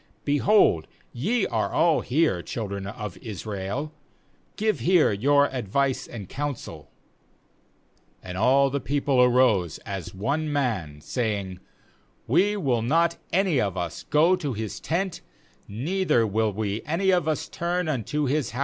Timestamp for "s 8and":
8.23-8.39